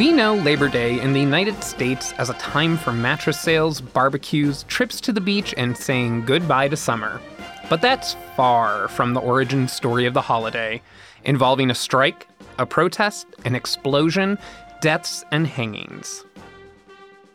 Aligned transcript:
We 0.00 0.12
know 0.12 0.34
Labor 0.34 0.70
Day 0.70 0.98
in 0.98 1.12
the 1.12 1.20
United 1.20 1.62
States 1.62 2.14
as 2.16 2.30
a 2.30 2.34
time 2.38 2.78
for 2.78 2.90
mattress 2.90 3.38
sales, 3.38 3.82
barbecues, 3.82 4.62
trips 4.62 4.98
to 5.02 5.12
the 5.12 5.20
beach, 5.20 5.52
and 5.58 5.76
saying 5.76 6.24
goodbye 6.24 6.68
to 6.68 6.76
summer. 6.78 7.20
But 7.68 7.82
that's 7.82 8.16
far 8.34 8.88
from 8.88 9.12
the 9.12 9.20
origin 9.20 9.68
story 9.68 10.06
of 10.06 10.14
the 10.14 10.22
holiday, 10.22 10.80
involving 11.24 11.68
a 11.70 11.74
strike, 11.74 12.26
a 12.58 12.64
protest, 12.64 13.26
an 13.44 13.54
explosion, 13.54 14.38
deaths, 14.80 15.22
and 15.32 15.46
hangings. 15.46 16.24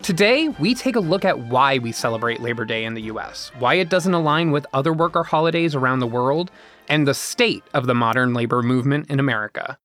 Today, 0.01 0.49
we 0.49 0.73
take 0.73 0.95
a 0.95 0.99
look 0.99 1.23
at 1.23 1.37
why 1.37 1.77
we 1.77 1.91
celebrate 1.91 2.41
Labor 2.41 2.65
Day 2.65 2.84
in 2.84 2.95
the 2.95 3.03
US, 3.03 3.51
why 3.59 3.75
it 3.75 3.89
doesn't 3.89 4.15
align 4.15 4.49
with 4.49 4.65
other 4.73 4.91
worker 4.91 5.21
holidays 5.21 5.75
around 5.75 5.99
the 5.99 6.07
world, 6.07 6.49
and 6.89 7.07
the 7.07 7.13
state 7.13 7.63
of 7.75 7.85
the 7.85 7.93
modern 7.93 8.34
labor 8.34 8.63
movement 8.63 9.11
in 9.11 9.20
America. 9.20 9.77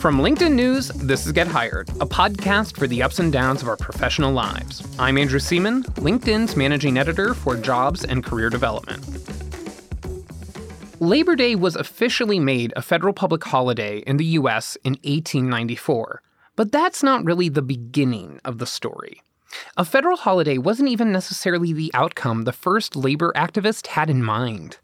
From 0.00 0.16
LinkedIn 0.16 0.54
News, 0.54 0.88
this 0.88 1.26
is 1.26 1.32
Get 1.32 1.46
Hired, 1.46 1.90
a 2.00 2.06
podcast 2.06 2.78
for 2.78 2.86
the 2.86 3.02
ups 3.02 3.18
and 3.18 3.30
downs 3.30 3.60
of 3.60 3.68
our 3.68 3.76
professional 3.76 4.32
lives. 4.32 4.82
I'm 4.98 5.18
Andrew 5.18 5.38
Seaman, 5.38 5.82
LinkedIn's 5.96 6.56
managing 6.56 6.96
editor 6.96 7.34
for 7.34 7.54
jobs 7.54 8.02
and 8.02 8.24
career 8.24 8.48
development. 8.48 9.04
Labor 11.00 11.36
Day 11.36 11.54
was 11.54 11.76
officially 11.76 12.40
made 12.40 12.72
a 12.76 12.80
federal 12.80 13.12
public 13.12 13.44
holiday 13.44 13.98
in 14.06 14.16
the 14.16 14.24
US 14.24 14.76
in 14.84 14.92
1894, 15.04 16.22
but 16.56 16.72
that's 16.72 17.02
not 17.02 17.22
really 17.26 17.50
the 17.50 17.60
beginning 17.60 18.40
of 18.42 18.56
the 18.56 18.66
story. 18.66 19.20
A 19.76 19.84
federal 19.84 20.16
holiday 20.16 20.56
wasn't 20.56 20.88
even 20.88 21.12
necessarily 21.12 21.74
the 21.74 21.90
outcome 21.92 22.44
the 22.44 22.52
first 22.52 22.96
labor 22.96 23.34
activist 23.36 23.88
had 23.88 24.08
in 24.08 24.24
mind. 24.24 24.78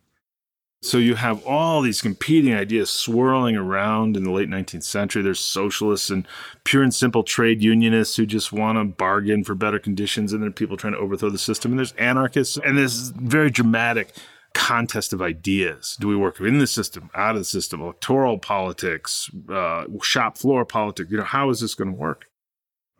So 0.83 0.99
you 0.99 1.15
have 1.17 1.45
all 1.47 1.83
these 1.83 2.01
competing 2.01 2.55
ideas 2.55 2.91
swirling 2.91 3.57
around 3.57 4.17
in 4.17 4.25
the 4.25 4.31
late 4.31 4.49
19th 4.49 4.85
century. 4.85 5.23
There's 5.23 5.41
socialists 5.41 6.11
and 6.11 6.29
pure 6.65 6.83
and 6.83 6.95
simple 6.95 7.25
trade 7.25 7.63
unionists 7.63 8.17
who 8.17 8.27
just 8.27 8.53
want 8.53 8.79
to 8.79 8.85
bargain 8.85 9.43
for 9.43 9.55
better 9.55 9.79
conditions, 9.79 10.33
and 10.33 10.43
there 10.43 10.49
are 10.49 10.53
people 10.53 10.77
trying 10.77 10.93
to 10.93 10.99
overthrow 10.99 11.31
the 11.31 11.39
system. 11.39 11.73
And 11.73 11.79
there's 11.79 11.93
anarchists, 11.93 12.59
and 12.59 12.79
this 12.79 13.09
very 13.17 13.51
dramatic 13.51 14.15
contest 14.55 15.13
of 15.13 15.21
ideas. 15.21 15.97
Do 15.99 16.09
we 16.09 16.17
work 16.17 16.41
in 16.41 16.59
the 16.59 16.67
system, 16.67 17.11
out 17.15 17.35
of 17.35 17.41
the 17.41 17.45
system, 17.45 17.81
electoral 17.81 18.39
politics, 18.39 19.31
uh, 19.51 19.85
shop 20.03 20.39
floor 20.39 20.65
politics? 20.65 21.11
You 21.11 21.19
know, 21.19 21.25
how 21.25 21.51
is 21.51 21.61
this 21.61 21.75
going 21.75 21.91
to 21.91 21.97
work? 21.97 22.27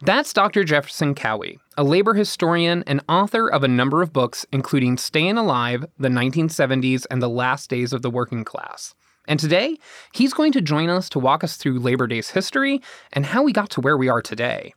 That's 0.03 0.35
Dr. 0.35 0.63
Jefferson 0.63 1.15
Cowie, 1.15 1.59
a 1.79 1.83
labor 1.83 2.13
historian 2.13 2.85
and 2.87 3.03
author 3.09 3.49
of 3.49 3.65
a 3.65 3.69
number 3.69 4.03
of 4.03 4.13
books, 4.13 4.45
including 4.53 4.99
Stayin' 4.99 5.39
Alive, 5.39 5.87
the 5.99 6.11
1970s, 6.11 7.07
and 7.11 7.23
the 7.23 7.31
Last 7.31 7.71
Days 7.71 7.95
of 7.95 8.03
the 8.03 8.11
Working 8.11 8.45
Class. 8.45 8.95
And 9.27 9.41
today, 9.41 9.79
he's 10.13 10.35
going 10.35 10.53
to 10.53 10.61
join 10.61 10.91
us 10.91 11.09
to 11.09 11.19
walk 11.19 11.43
us 11.43 11.57
through 11.57 11.79
Labor 11.79 12.07
Day's 12.07 12.29
history 12.29 12.83
and 13.15 13.25
how 13.25 13.43
we 13.43 13.55
got 13.55 13.71
to 13.71 13.81
where 13.81 13.97
we 13.97 14.11
are 14.11 14.21
today. 14.21 14.75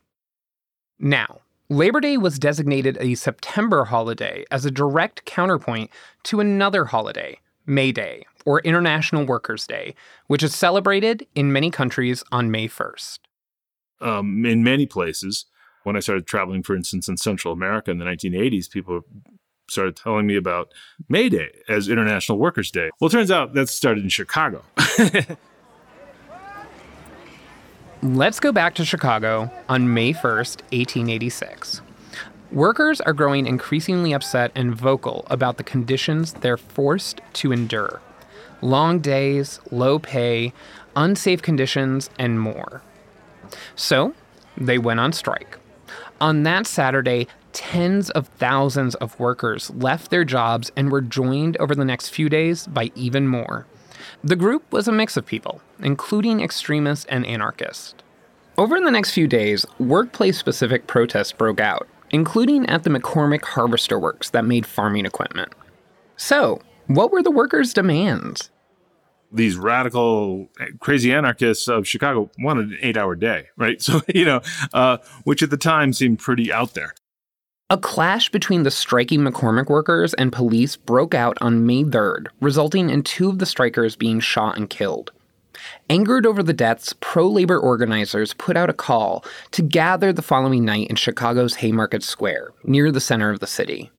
Now, 0.98 1.42
Labor 1.68 2.00
Day 2.00 2.16
was 2.16 2.38
designated 2.38 2.96
a 2.98 3.14
September 3.14 3.84
holiday 3.84 4.46
as 4.50 4.64
a 4.64 4.70
direct 4.70 5.26
counterpoint 5.26 5.90
to 6.24 6.40
another 6.40 6.86
holiday, 6.86 7.38
May 7.66 7.92
Day, 7.92 8.24
or 8.46 8.60
International 8.60 9.26
Workers' 9.26 9.66
Day, 9.66 9.94
which 10.28 10.42
is 10.42 10.54
celebrated 10.54 11.26
in 11.34 11.52
many 11.52 11.70
countries 11.70 12.24
on 12.32 12.50
May 12.50 12.68
1st 12.68 13.18
um, 14.00 14.44
in 14.44 14.62
many 14.62 14.86
places. 14.86 15.46
When 15.82 15.96
I 15.96 16.00
started 16.00 16.26
traveling, 16.26 16.62
for 16.62 16.76
instance, 16.76 17.08
in 17.08 17.16
Central 17.16 17.54
America 17.54 17.90
in 17.90 17.96
the 17.98 18.04
1980s, 18.04 18.70
people 18.70 19.00
started 19.68 19.96
telling 19.96 20.26
me 20.26 20.36
about 20.36 20.72
May 21.08 21.30
Day 21.30 21.48
as 21.68 21.88
International 21.88 22.38
Workers' 22.38 22.70
Day. 22.70 22.90
Well, 23.00 23.08
it 23.08 23.12
turns 23.12 23.30
out 23.30 23.54
that 23.54 23.68
started 23.70 24.04
in 24.04 24.10
Chicago. 24.10 24.62
Let's 28.02 28.40
go 28.40 28.52
back 28.52 28.74
to 28.76 28.84
Chicago 28.84 29.50
on 29.68 29.94
May 29.94 30.12
1st, 30.12 30.62
1886. 30.72 31.82
Workers 32.52 33.00
are 33.02 33.12
growing 33.12 33.46
increasingly 33.46 34.12
upset 34.12 34.52
and 34.54 34.74
vocal 34.74 35.24
about 35.30 35.56
the 35.56 35.62
conditions 35.62 36.32
they're 36.34 36.56
forced 36.56 37.20
to 37.34 37.52
endure 37.52 38.00
long 38.62 39.00
days, 39.00 39.60
low 39.70 39.98
pay, 39.98 40.52
unsafe 40.96 41.42
conditions, 41.42 42.10
and 42.18 42.40
more. 42.40 42.82
So 43.76 44.14
they 44.56 44.78
went 44.78 45.00
on 45.00 45.12
strike. 45.12 45.58
On 46.20 46.42
that 46.42 46.66
Saturday, 46.66 47.26
tens 47.52 48.10
of 48.10 48.28
thousands 48.28 48.94
of 48.96 49.18
workers 49.18 49.70
left 49.70 50.10
their 50.10 50.24
jobs 50.24 50.70
and 50.76 50.90
were 50.90 51.00
joined 51.00 51.56
over 51.56 51.74
the 51.74 51.84
next 51.84 52.10
few 52.10 52.28
days 52.28 52.66
by 52.66 52.92
even 52.94 53.26
more. 53.26 53.66
The 54.22 54.36
group 54.36 54.70
was 54.70 54.86
a 54.86 54.92
mix 54.92 55.16
of 55.16 55.26
people, 55.26 55.60
including 55.82 56.40
extremists 56.40 57.06
and 57.06 57.24
anarchists. 57.26 57.94
Over 58.58 58.78
the 58.80 58.90
next 58.90 59.12
few 59.12 59.26
days, 59.26 59.64
workplace 59.78 60.38
specific 60.38 60.86
protests 60.86 61.32
broke 61.32 61.60
out, 61.60 61.88
including 62.10 62.66
at 62.66 62.84
the 62.84 62.90
McCormick 62.90 63.44
Harvester 63.44 63.98
Works 63.98 64.30
that 64.30 64.44
made 64.44 64.66
farming 64.66 65.06
equipment. 65.06 65.52
So, 66.16 66.60
what 66.86 67.10
were 67.10 67.22
the 67.22 67.30
workers' 67.30 67.72
demands? 67.72 68.50
These 69.32 69.56
radical, 69.56 70.48
crazy 70.80 71.12
anarchists 71.12 71.68
of 71.68 71.86
Chicago 71.86 72.30
wanted 72.38 72.70
an 72.70 72.78
eight 72.82 72.96
hour 72.96 73.14
day, 73.14 73.48
right? 73.56 73.80
So, 73.90 74.02
you 74.14 74.24
know, 74.24 74.40
uh, 74.72 74.98
which 75.24 75.42
at 75.42 75.50
the 75.50 75.56
time 75.56 75.92
seemed 75.92 76.18
pretty 76.18 76.52
out 76.52 76.74
there. 76.74 76.94
A 77.70 77.78
clash 77.78 78.28
between 78.28 78.62
the 78.62 78.70
striking 78.70 79.20
McCormick 79.20 79.68
workers 79.68 80.12
and 80.14 80.32
police 80.32 80.76
broke 80.76 81.14
out 81.14 81.38
on 81.40 81.66
May 81.66 81.84
3rd, 81.84 82.26
resulting 82.40 82.90
in 82.90 83.02
two 83.02 83.28
of 83.28 83.38
the 83.38 83.46
strikers 83.46 83.96
being 83.96 84.20
shot 84.20 84.56
and 84.56 84.68
killed. 84.68 85.12
Angered 85.88 86.26
over 86.26 86.42
the 86.42 86.52
deaths, 86.52 86.94
pro 87.00 87.28
labor 87.28 87.58
organizers 87.58 88.34
put 88.34 88.56
out 88.56 88.70
a 88.70 88.74
call 88.74 89.24
to 89.52 89.62
gather 89.62 90.12
the 90.12 90.22
following 90.22 90.64
night 90.64 90.88
in 90.88 90.96
Chicago's 90.96 91.56
Haymarket 91.56 92.02
Square, 92.02 92.50
near 92.64 92.90
the 92.90 93.00
center 93.00 93.30
of 93.30 93.40
the 93.40 93.46
city. 93.46 93.90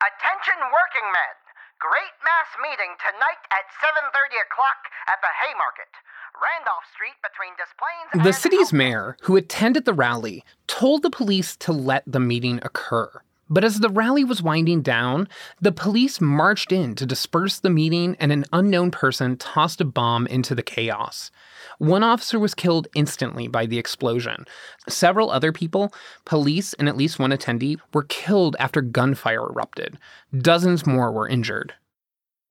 Attention 0.00 0.58
working 0.60 1.06
men! 1.12 1.36
Great 1.80 2.14
mass 2.24 2.45
meeting 2.62 2.92
tonight 2.98 3.42
at 3.52 3.66
7:30 3.80 4.40
o'clock 4.40 4.90
at 5.06 5.20
the 5.20 5.32
Haymarket. 5.40 5.92
Randolph 6.36 6.84
Street 6.92 7.16
between 7.24 7.52
Des 7.56 7.72
Plaines 7.80 8.24
The 8.24 8.32
city's 8.32 8.72
mayor, 8.72 9.16
who 9.22 9.36
attended 9.36 9.84
the 9.84 9.94
rally, 9.94 10.44
told 10.66 11.02
the 11.02 11.10
police 11.10 11.56
to 11.56 11.72
let 11.72 12.04
the 12.06 12.20
meeting 12.20 12.60
occur. 12.62 13.22
But 13.48 13.64
as 13.64 13.78
the 13.78 13.88
rally 13.88 14.24
was 14.24 14.42
winding 14.42 14.82
down, 14.82 15.28
the 15.60 15.70
police 15.70 16.20
marched 16.20 16.72
in 16.72 16.96
to 16.96 17.06
disperse 17.06 17.60
the 17.60 17.70
meeting 17.70 18.16
and 18.18 18.32
an 18.32 18.44
unknown 18.52 18.90
person 18.90 19.36
tossed 19.36 19.80
a 19.80 19.84
bomb 19.84 20.26
into 20.26 20.54
the 20.54 20.64
chaos. 20.64 21.30
One 21.78 22.02
officer 22.02 22.40
was 22.40 22.54
killed 22.54 22.88
instantly 22.94 23.46
by 23.46 23.66
the 23.66 23.78
explosion. 23.78 24.46
Several 24.88 25.30
other 25.30 25.52
people, 25.52 25.94
police, 26.24 26.72
and 26.74 26.88
at 26.88 26.96
least 26.96 27.20
one 27.20 27.30
attendee 27.30 27.78
were 27.94 28.02
killed 28.02 28.56
after 28.58 28.80
gunfire 28.80 29.46
erupted. 29.46 29.96
Dozens 30.36 30.84
more 30.84 31.12
were 31.12 31.28
injured. 31.28 31.74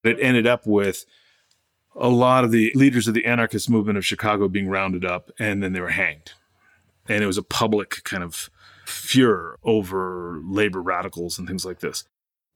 It 0.05 0.17
ended 0.19 0.47
up 0.47 0.65
with 0.65 1.05
a 1.95 2.09
lot 2.09 2.43
of 2.43 2.51
the 2.51 2.71
leaders 2.75 3.07
of 3.07 3.13
the 3.13 3.25
anarchist 3.25 3.69
movement 3.69 3.97
of 3.97 4.05
Chicago 4.05 4.47
being 4.47 4.67
rounded 4.67 5.05
up 5.05 5.31
and 5.39 5.63
then 5.63 5.73
they 5.73 5.81
were 5.81 5.89
hanged. 5.89 6.33
And 7.07 7.23
it 7.23 7.27
was 7.27 7.37
a 7.37 7.43
public 7.43 8.03
kind 8.03 8.23
of 8.23 8.49
furor 8.85 9.59
over 9.63 10.39
labor 10.43 10.81
radicals 10.81 11.39
and 11.39 11.47
things 11.47 11.65
like 11.65 11.79
this. 11.79 12.03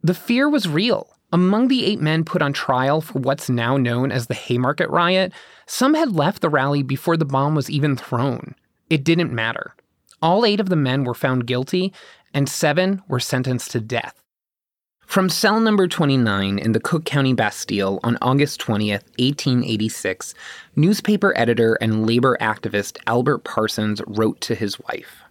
The 0.01 0.13
fear 0.13 0.49
was 0.49 0.67
real. 0.67 1.15
Among 1.31 1.67
the 1.67 1.85
eight 1.85 2.01
men 2.01 2.25
put 2.25 2.41
on 2.41 2.53
trial 2.53 3.01
for 3.01 3.19
what's 3.19 3.49
now 3.49 3.77
known 3.77 4.11
as 4.11 4.27
the 4.27 4.33
Haymarket 4.33 4.89
riot, 4.89 5.31
some 5.67 5.93
had 5.93 6.11
left 6.11 6.41
the 6.41 6.49
rally 6.49 6.81
before 6.81 7.17
the 7.17 7.25
bomb 7.25 7.53
was 7.53 7.69
even 7.69 7.95
thrown. 7.95 8.55
It 8.89 9.03
didn't 9.03 9.31
matter. 9.31 9.75
All 10.21 10.45
eight 10.45 10.59
of 10.59 10.69
the 10.69 10.75
men 10.75 11.03
were 11.03 11.13
found 11.13 11.45
guilty, 11.45 11.93
and 12.33 12.49
seven 12.49 13.03
were 13.07 13.19
sentenced 13.19 13.71
to 13.71 13.79
death. 13.79 14.21
From 15.09 15.27
cell 15.27 15.59
number 15.59 15.87
29 15.87 16.59
in 16.59 16.73
the 16.73 16.79
Cook 16.79 17.03
County 17.03 17.33
Bastille 17.33 17.99
on 18.03 18.19
August 18.21 18.61
20th, 18.61 19.01
1886, 19.17 20.35
newspaper 20.75 21.33
editor 21.35 21.79
and 21.81 22.05
labor 22.05 22.37
activist 22.39 22.99
Albert 23.07 23.39
Parsons 23.39 24.03
wrote 24.05 24.39
to 24.41 24.53
his 24.53 24.79
wife 24.79 25.23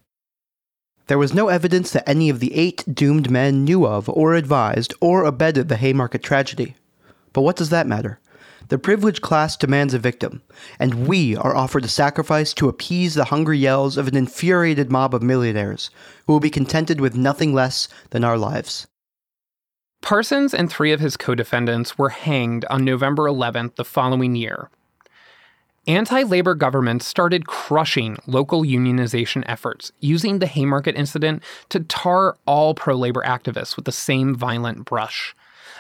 there 1.07 1.17
was 1.17 1.33
no 1.33 1.49
evidence 1.49 1.93
that 1.93 2.07
any 2.07 2.29
of 2.29 2.39
the 2.39 2.55
eight 2.55 2.85
doomed 2.93 3.31
men 3.31 3.65
knew 3.65 3.87
of, 3.87 4.11
or 4.11 4.35
advised, 4.35 4.93
or 5.01 5.25
abetted 5.25 5.69
the 5.69 5.79
Haymarket 5.79 6.23
tragedy. 6.23 6.75
But 7.33 7.41
what 7.41 7.57
does 7.57 7.71
that 7.71 7.87
matter? 7.87 8.21
The 8.69 8.77
privileged 8.77 9.23
class 9.23 9.57
demands 9.57 9.95
a 9.95 9.99
victim, 9.99 10.43
and 10.79 11.07
we 11.07 11.35
are 11.35 11.57
offered 11.57 11.87
a 11.87 11.89
sacrifice 11.89 12.53
to 12.55 12.69
appease 12.69 13.15
the 13.15 13.25
hungry 13.25 13.57
yells 13.57 13.97
of 13.97 14.07
an 14.07 14.17
infuriated 14.17 14.93
mob 14.93 15.15
of 15.15 15.23
millionaires 15.23 15.89
who 16.27 16.35
will 16.35 16.41
be 16.41 16.51
contented 16.51 17.01
with 17.01 17.17
nothing 17.17 17.55
less 17.55 17.89
than 18.11 18.23
our 18.23 18.37
lives. 18.37 18.87
Parsons 20.01 20.55
and 20.55 20.71
three 20.71 20.93
of 20.93 21.01
his 21.01 21.17
co 21.17 21.35
defendants 21.35 21.99
were 21.99 22.09
hanged 22.09 22.65
on 22.71 22.85
November 22.85 23.25
11th 23.25 23.75
the 23.77 23.85
following 23.85 24.37
year. 24.37 24.71
Anti 25.87 26.23
labor 26.23 26.55
governments 26.55 27.07
started 27.07 27.47
crushing 27.47 28.19
local 28.27 28.63
unionization 28.63 29.43
efforts, 29.47 29.91
using 30.01 30.39
the 30.39 30.47
Haymarket 30.47 30.97
incident 30.97 31.43
to 31.71 31.81
tar 31.81 32.37
all 32.47 32.75
pro 32.75 32.95
labor 32.95 33.23
activists 33.27 33.75
with 33.75 33.87
the 33.87 33.93
same 33.93 34.35
violent 34.35 34.85
brush. 34.85 35.35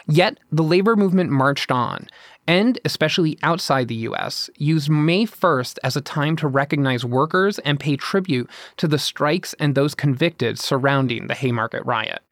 Yet, 0.06 0.38
the 0.50 0.62
labor 0.62 0.96
movement 0.96 1.30
marched 1.30 1.70
on, 1.70 2.08
and, 2.46 2.78
especially 2.86 3.38
outside 3.42 3.88
the 3.88 4.06
US, 4.08 4.48
used 4.56 4.88
May 4.88 5.26
1st 5.26 5.78
as 5.84 5.96
a 5.96 6.00
time 6.00 6.36
to 6.36 6.48
recognize 6.48 7.04
workers 7.04 7.58
and 7.60 7.78
pay 7.78 7.96
tribute 7.96 8.48
to 8.78 8.88
the 8.88 8.98
strikes 8.98 9.54
and 9.60 9.74
those 9.74 9.94
convicted 9.94 10.58
surrounding 10.58 11.26
the 11.26 11.34
Haymarket 11.34 11.84
riot. 11.84 12.22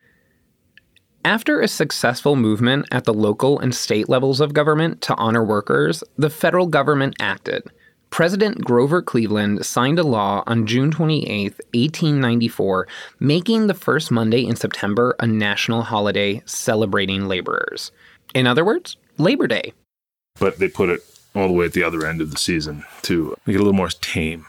After 1.26 1.60
a 1.60 1.66
successful 1.66 2.36
movement 2.36 2.86
at 2.92 3.02
the 3.02 3.12
local 3.12 3.58
and 3.58 3.74
state 3.74 4.08
levels 4.08 4.40
of 4.40 4.54
government 4.54 5.00
to 5.02 5.14
honor 5.16 5.42
workers, 5.42 6.04
the 6.16 6.30
federal 6.30 6.68
government 6.68 7.16
acted. 7.18 7.64
President 8.10 8.62
Grover 8.62 9.02
Cleveland 9.02 9.66
signed 9.66 9.98
a 9.98 10.04
law 10.04 10.44
on 10.46 10.68
June 10.68 10.92
28, 10.92 11.50
1894, 11.74 12.86
making 13.18 13.66
the 13.66 13.74
first 13.74 14.12
Monday 14.12 14.46
in 14.46 14.54
September 14.54 15.16
a 15.18 15.26
national 15.26 15.82
holiday 15.82 16.40
celebrating 16.46 17.26
laborers. 17.26 17.90
In 18.32 18.46
other 18.46 18.64
words, 18.64 18.96
Labor 19.18 19.48
Day 19.48 19.72
but 20.38 20.58
they 20.58 20.68
put 20.68 20.90
it 20.90 21.00
all 21.34 21.48
the 21.48 21.54
way 21.54 21.66
at 21.66 21.72
the 21.72 21.82
other 21.82 22.06
end 22.06 22.20
of 22.20 22.30
the 22.30 22.36
season 22.36 22.84
to 23.02 23.36
make 23.46 23.54
it 23.54 23.58
a 23.58 23.62
little 23.62 23.72
more 23.72 23.88
tame. 23.88 24.46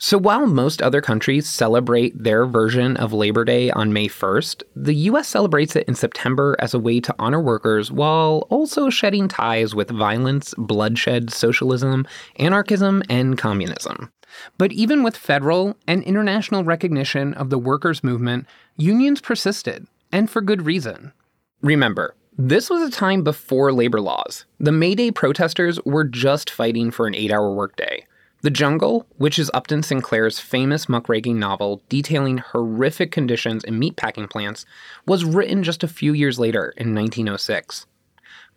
So 0.00 0.16
while 0.16 0.46
most 0.46 0.80
other 0.80 1.00
countries 1.00 1.48
celebrate 1.48 2.22
their 2.22 2.46
version 2.46 2.96
of 2.98 3.12
Labor 3.12 3.44
Day 3.44 3.72
on 3.72 3.92
May 3.92 4.06
1st, 4.06 4.62
the 4.76 4.94
US 4.94 5.26
celebrates 5.26 5.74
it 5.74 5.88
in 5.88 5.96
September 5.96 6.54
as 6.60 6.72
a 6.72 6.78
way 6.78 7.00
to 7.00 7.14
honor 7.18 7.40
workers 7.40 7.90
while 7.90 8.46
also 8.48 8.90
shedding 8.90 9.26
ties 9.26 9.74
with 9.74 9.90
violence, 9.90 10.54
bloodshed, 10.56 11.32
socialism, 11.32 12.06
anarchism, 12.36 13.02
and 13.10 13.36
communism. 13.36 14.12
But 14.56 14.70
even 14.70 15.02
with 15.02 15.16
federal 15.16 15.76
and 15.88 16.04
international 16.04 16.62
recognition 16.62 17.34
of 17.34 17.50
the 17.50 17.58
workers' 17.58 18.04
movement, 18.04 18.46
unions 18.76 19.20
persisted, 19.20 19.88
and 20.12 20.30
for 20.30 20.40
good 20.40 20.62
reason. 20.62 21.12
Remember, 21.60 22.14
this 22.36 22.70
was 22.70 22.82
a 22.82 22.92
time 22.92 23.24
before 23.24 23.72
labor 23.72 24.00
laws. 24.00 24.44
The 24.60 24.70
May 24.70 24.94
Day 24.94 25.10
protesters 25.10 25.80
were 25.84 26.04
just 26.04 26.50
fighting 26.50 26.92
for 26.92 27.08
an 27.08 27.16
eight 27.16 27.32
hour 27.32 27.52
workday. 27.52 28.04
The 28.40 28.50
Jungle, 28.50 29.04
which 29.16 29.36
is 29.36 29.50
Upton 29.52 29.82
Sinclair's 29.82 30.38
famous 30.38 30.86
muckraking 30.86 31.40
novel 31.40 31.82
detailing 31.88 32.38
horrific 32.38 33.10
conditions 33.10 33.64
in 33.64 33.80
meatpacking 33.80 34.30
plants, 34.30 34.64
was 35.06 35.24
written 35.24 35.64
just 35.64 35.82
a 35.82 35.88
few 35.88 36.12
years 36.12 36.38
later 36.38 36.72
in 36.76 36.94
1906. 36.94 37.86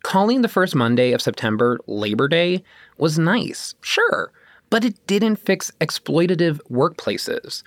Calling 0.04 0.42
the 0.42 0.48
first 0.48 0.76
Monday 0.76 1.10
of 1.10 1.20
September 1.20 1.80
Labor 1.88 2.28
Day 2.28 2.62
was 2.96 3.18
nice, 3.18 3.74
sure, 3.80 4.30
but 4.70 4.84
it 4.84 5.04
didn't 5.08 5.36
fix 5.36 5.72
exploitative 5.80 6.60
workplaces. 6.70 7.64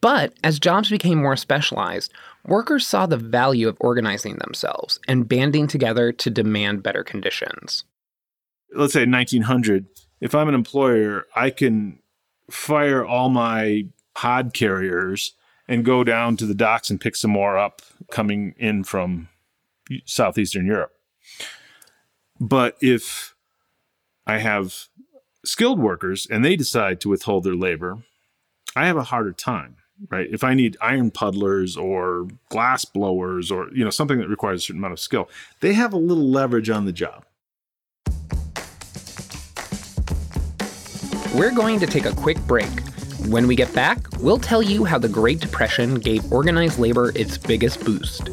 But 0.00 0.34
as 0.44 0.60
jobs 0.60 0.88
became 0.88 1.18
more 1.18 1.36
specialized, 1.36 2.12
workers 2.46 2.86
saw 2.86 3.06
the 3.06 3.16
value 3.16 3.66
of 3.66 3.76
organizing 3.80 4.36
themselves 4.36 5.00
and 5.08 5.28
banding 5.28 5.66
together 5.66 6.12
to 6.12 6.30
demand 6.30 6.84
better 6.84 7.02
conditions. 7.02 7.84
Let's 8.72 8.92
say 8.92 9.04
1900, 9.04 9.86
if 10.26 10.34
I'm 10.34 10.48
an 10.48 10.54
employer, 10.54 11.26
I 11.34 11.50
can 11.50 12.00
fire 12.50 13.04
all 13.04 13.28
my 13.28 13.86
hod 14.16 14.52
carriers 14.52 15.32
and 15.68 15.84
go 15.84 16.04
down 16.04 16.36
to 16.36 16.46
the 16.46 16.54
docks 16.54 16.90
and 16.90 17.00
pick 17.00 17.16
some 17.16 17.30
more 17.30 17.56
up 17.56 17.82
coming 18.10 18.54
in 18.58 18.84
from 18.84 19.28
southeastern 20.04 20.66
Europe. 20.66 20.92
But 22.38 22.76
if 22.80 23.34
I 24.26 24.38
have 24.38 24.88
skilled 25.44 25.78
workers 25.78 26.26
and 26.30 26.44
they 26.44 26.56
decide 26.56 27.00
to 27.00 27.08
withhold 27.08 27.44
their 27.44 27.54
labor, 27.54 27.98
I 28.74 28.86
have 28.86 28.96
a 28.96 29.04
harder 29.04 29.32
time 29.32 29.76
right? 30.10 30.28
If 30.30 30.44
I 30.44 30.54
need 30.54 30.76
iron 30.80 31.10
puddlers 31.10 31.76
or 31.76 32.28
glass 32.48 32.84
blowers 32.84 33.50
or 33.50 33.68
you 33.72 33.84
know 33.84 33.90
something 33.90 34.18
that 34.18 34.28
requires 34.28 34.62
a 34.62 34.64
certain 34.66 34.80
amount 34.80 34.92
of 34.92 35.00
skill, 35.00 35.28
they 35.60 35.72
have 35.72 35.92
a 35.92 35.98
little 35.98 36.28
leverage 36.28 36.70
on 36.70 36.84
the 36.84 36.92
job. 36.92 37.24
We're 41.36 41.52
going 41.52 41.80
to 41.80 41.86
take 41.86 42.06
a 42.06 42.14
quick 42.14 42.38
break. 42.46 42.80
When 43.28 43.46
we 43.46 43.56
get 43.56 43.74
back, 43.74 43.98
we'll 44.20 44.38
tell 44.38 44.62
you 44.62 44.86
how 44.86 44.96
the 44.96 45.10
Great 45.10 45.38
Depression 45.38 45.96
gave 45.96 46.32
organized 46.32 46.78
labor 46.78 47.12
its 47.14 47.36
biggest 47.36 47.84
boost. 47.84 48.30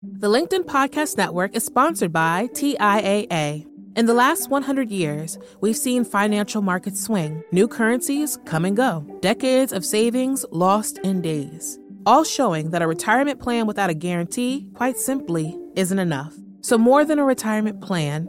The 0.00 0.28
LinkedIn 0.28 0.60
Podcast 0.60 1.16
Network 1.16 1.56
is 1.56 1.64
sponsored 1.64 2.12
by 2.12 2.50
TIAA. 2.52 3.66
In 3.96 4.06
the 4.06 4.14
last 4.14 4.48
100 4.48 4.92
years, 4.92 5.38
we've 5.60 5.76
seen 5.76 6.04
financial 6.04 6.62
markets 6.62 7.02
swing, 7.02 7.42
new 7.50 7.66
currencies 7.66 8.38
come 8.44 8.64
and 8.64 8.76
go, 8.76 9.04
decades 9.22 9.72
of 9.72 9.84
savings 9.84 10.46
lost 10.52 10.98
in 10.98 11.20
days, 11.20 11.80
all 12.06 12.22
showing 12.22 12.70
that 12.70 12.80
a 12.80 12.86
retirement 12.86 13.40
plan 13.40 13.66
without 13.66 13.90
a 13.90 13.94
guarantee, 13.94 14.68
quite 14.74 14.98
simply, 14.98 15.58
isn't 15.74 15.98
enough. 15.98 16.32
So, 16.60 16.78
more 16.78 17.04
than 17.04 17.18
a 17.18 17.24
retirement 17.24 17.80
plan, 17.80 18.28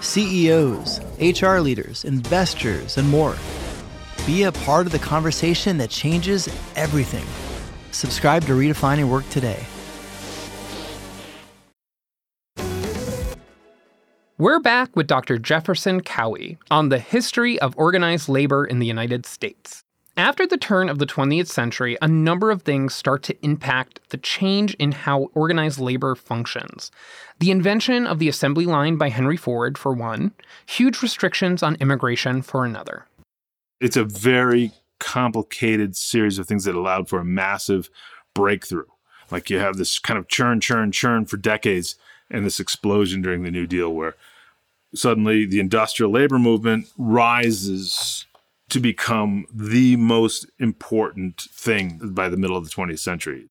CEOs, 0.00 1.00
HR 1.20 1.58
leaders, 1.58 2.04
investors, 2.04 2.96
and 2.96 3.08
more. 3.08 3.36
Be 4.26 4.44
a 4.44 4.52
part 4.52 4.86
of 4.86 4.92
the 4.92 4.98
conversation 4.98 5.78
that 5.78 5.90
changes 5.90 6.48
everything. 6.76 7.26
Subscribe 7.92 8.44
to 8.44 8.52
Redefining 8.52 9.08
Work 9.08 9.28
today. 9.30 9.64
We're 14.38 14.60
back 14.60 14.96
with 14.96 15.06
Dr. 15.06 15.38
Jefferson 15.38 16.00
Cowie 16.00 16.56
on 16.70 16.88
the 16.88 16.98
history 16.98 17.58
of 17.58 17.74
organized 17.76 18.26
labor 18.26 18.64
in 18.64 18.78
the 18.78 18.86
United 18.86 19.26
States. 19.26 19.84
After 20.20 20.46
the 20.46 20.58
turn 20.58 20.90
of 20.90 20.98
the 20.98 21.06
20th 21.06 21.46
century, 21.46 21.96
a 22.02 22.06
number 22.06 22.50
of 22.50 22.60
things 22.60 22.94
start 22.94 23.22
to 23.22 23.42
impact 23.42 24.00
the 24.10 24.18
change 24.18 24.74
in 24.74 24.92
how 24.92 25.30
organized 25.32 25.80
labor 25.80 26.14
functions. 26.14 26.90
The 27.38 27.50
invention 27.50 28.06
of 28.06 28.18
the 28.18 28.28
assembly 28.28 28.66
line 28.66 28.98
by 28.98 29.08
Henry 29.08 29.38
Ford, 29.38 29.78
for 29.78 29.94
one, 29.94 30.32
huge 30.66 31.00
restrictions 31.00 31.62
on 31.62 31.76
immigration, 31.76 32.42
for 32.42 32.66
another. 32.66 33.06
It's 33.80 33.96
a 33.96 34.04
very 34.04 34.72
complicated 34.98 35.96
series 35.96 36.38
of 36.38 36.46
things 36.46 36.64
that 36.64 36.74
allowed 36.74 37.08
for 37.08 37.20
a 37.20 37.24
massive 37.24 37.88
breakthrough. 38.34 38.84
Like 39.30 39.48
you 39.48 39.58
have 39.58 39.78
this 39.78 39.98
kind 39.98 40.18
of 40.18 40.28
churn, 40.28 40.60
churn, 40.60 40.92
churn 40.92 41.24
for 41.24 41.38
decades, 41.38 41.94
and 42.30 42.44
this 42.44 42.60
explosion 42.60 43.22
during 43.22 43.42
the 43.42 43.50
New 43.50 43.66
Deal 43.66 43.90
where 43.94 44.16
suddenly 44.94 45.46
the 45.46 45.60
industrial 45.60 46.12
labor 46.12 46.38
movement 46.38 46.88
rises 46.98 48.26
to 48.70 48.80
become 48.80 49.46
the 49.52 49.96
most 49.96 50.46
important 50.58 51.42
thing 51.52 52.00
by 52.02 52.28
the 52.28 52.36
middle 52.36 52.56
of 52.56 52.64
the 52.64 52.70
20th 52.70 53.00
century. 53.00 53.48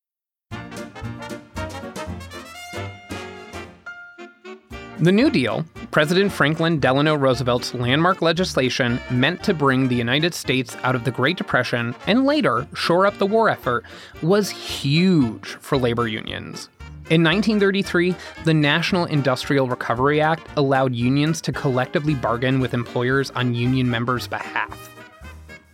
The 5.00 5.14
New 5.14 5.30
Deal, 5.30 5.64
President 5.92 6.30
Franklin 6.30 6.80
Delano 6.80 7.16
Roosevelt's 7.16 7.74
landmark 7.74 8.22
legislation 8.22 9.00
meant 9.10 9.42
to 9.44 9.54
bring 9.54 9.88
the 9.88 9.96
United 9.96 10.34
States 10.34 10.76
out 10.84 10.94
of 10.94 11.06
the 11.06 11.12
Great 11.12 11.38
Depression 11.38 11.96
and 12.06 12.26
later 12.26 12.68
shore 12.76 13.06
up 13.06 13.18
the 13.18 13.26
war 13.26 13.50
effort, 13.50 13.86
was 14.22 14.50
huge 14.50 15.48
for 15.62 15.78
labor 15.78 16.10
unions. 16.10 16.68
In 17.10 17.24
1933, 17.24 18.14
the 18.44 18.54
National 18.54 19.06
Industrial 19.06 19.68
Recovery 19.68 20.20
Act 20.20 20.46
allowed 20.58 20.94
unions 20.94 21.40
to 21.42 21.54
collectively 21.54 22.14
bargain 22.14 22.60
with 22.60 22.74
employers 22.74 23.32
on 23.32 23.56
union 23.56 23.90
members' 23.90 24.28
behalf. 24.28 24.99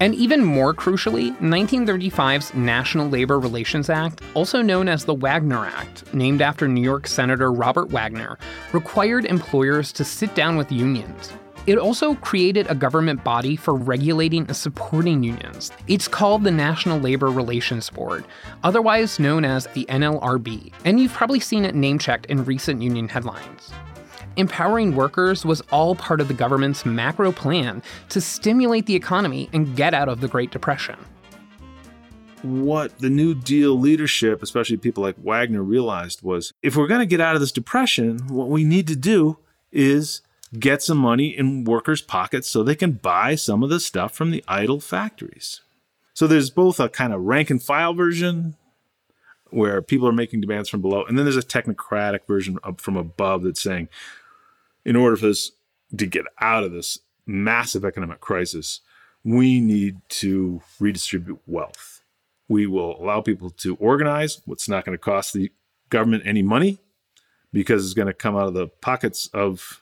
And 0.01 0.13
even 0.13 0.43
more 0.43 0.73
crucially, 0.73 1.35
1935's 1.37 2.53
National 2.53 3.07
Labor 3.07 3.39
Relations 3.39 3.89
Act, 3.89 4.21
also 4.33 4.61
known 4.61 4.89
as 4.89 5.05
the 5.05 5.13
Wagner 5.13 5.65
Act, 5.65 6.13
named 6.13 6.41
after 6.41 6.67
New 6.67 6.81
York 6.81 7.07
Senator 7.07 7.49
Robert 7.49 7.89
Wagner, 7.89 8.37
required 8.73 9.23
employers 9.23 9.93
to 9.93 10.03
sit 10.03 10.35
down 10.35 10.57
with 10.57 10.69
unions. 10.69 11.31
It 11.65 11.77
also 11.77 12.15
created 12.15 12.67
a 12.69 12.75
government 12.75 13.23
body 13.23 13.55
for 13.55 13.73
regulating 13.73 14.45
and 14.47 14.55
supporting 14.55 15.23
unions. 15.23 15.71
It's 15.87 16.09
called 16.09 16.43
the 16.43 16.51
National 16.51 16.99
Labor 16.99 17.31
Relations 17.31 17.89
Board, 17.89 18.25
otherwise 18.63 19.17
known 19.17 19.45
as 19.45 19.65
the 19.67 19.85
NLRB, 19.85 20.73
and 20.83 20.99
you've 20.99 21.13
probably 21.13 21.39
seen 21.39 21.63
it 21.63 21.73
name 21.73 21.99
checked 21.99 22.25
in 22.25 22.43
recent 22.43 22.81
union 22.81 23.07
headlines. 23.07 23.71
Empowering 24.37 24.95
workers 24.95 25.45
was 25.45 25.61
all 25.71 25.95
part 25.95 26.19
of 26.19 26.27
the 26.27 26.33
government's 26.33 26.85
macro 26.85 27.31
plan 27.31 27.81
to 28.09 28.19
stimulate 28.19 28.85
the 28.85 28.95
economy 28.95 29.49
and 29.53 29.75
get 29.77 29.93
out 29.93 30.09
of 30.09 30.19
the 30.19 30.27
Great 30.27 30.51
Depression. 30.51 30.97
What 32.41 32.99
the 32.99 33.09
New 33.09 33.33
Deal 33.33 33.79
leadership, 33.79 34.43
especially 34.43 34.77
people 34.77 35.01
like 35.01 35.15
Wagner, 35.17 35.63
realized 35.63 36.21
was 36.21 36.51
if 36.61 36.75
we're 36.75 36.87
going 36.87 36.99
to 36.99 37.05
get 37.05 37.21
out 37.21 37.35
of 37.35 37.41
this 37.41 37.53
depression, 37.53 38.27
what 38.27 38.49
we 38.49 38.65
need 38.65 38.87
to 38.87 38.95
do 38.95 39.37
is 39.71 40.21
get 40.59 40.83
some 40.83 40.97
money 40.97 41.29
in 41.29 41.63
workers' 41.63 42.01
pockets 42.01 42.49
so 42.49 42.61
they 42.61 42.75
can 42.75 42.91
buy 42.91 43.35
some 43.35 43.63
of 43.63 43.69
the 43.69 43.79
stuff 43.79 44.13
from 44.13 44.31
the 44.31 44.43
idle 44.47 44.81
factories. 44.81 45.61
So 46.13 46.27
there's 46.27 46.49
both 46.49 46.79
a 46.79 46.89
kind 46.89 47.13
of 47.13 47.21
rank 47.21 47.49
and 47.49 47.63
file 47.63 47.93
version 47.93 48.55
where 49.49 49.81
people 49.81 50.07
are 50.07 50.13
making 50.13 50.41
demands 50.41 50.67
from 50.67 50.81
below, 50.81 51.05
and 51.05 51.17
then 51.17 51.25
there's 51.25 51.37
a 51.37 51.41
technocratic 51.41 52.27
version 52.27 52.59
up 52.63 52.81
from 52.81 52.97
above 52.97 53.43
that's 53.43 53.61
saying, 53.61 53.87
in 54.85 54.95
order 54.95 55.17
for 55.17 55.27
us 55.27 55.51
to 55.97 56.05
get 56.05 56.25
out 56.39 56.63
of 56.63 56.71
this 56.71 56.99
massive 57.25 57.83
economic 57.83 58.21
crisis, 58.21 58.81
we 59.23 59.59
need 59.59 59.97
to 60.09 60.61
redistribute 60.79 61.39
wealth. 61.47 62.03
We 62.47 62.67
will 62.67 63.01
allow 63.01 63.21
people 63.21 63.49
to 63.49 63.75
organize 63.77 64.41
what's 64.45 64.69
not 64.69 64.85
going 64.85 64.97
to 64.97 65.03
cost 65.03 65.33
the 65.33 65.51
government 65.89 66.23
any 66.25 66.43
money 66.43 66.79
because 67.51 67.83
it's 67.83 67.93
going 67.95 68.07
to 68.07 68.13
come 68.13 68.35
out 68.35 68.47
of 68.47 68.53
the 68.53 68.67
pockets 68.67 69.27
of 69.33 69.81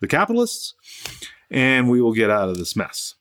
the 0.00 0.06
capitalists, 0.06 0.74
and 1.50 1.90
we 1.90 2.00
will 2.00 2.12
get 2.12 2.30
out 2.30 2.48
of 2.48 2.56
this 2.56 2.76
mess. 2.76 3.14